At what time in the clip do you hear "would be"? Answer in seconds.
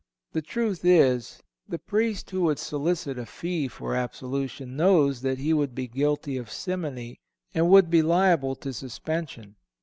5.53-5.87, 7.69-8.01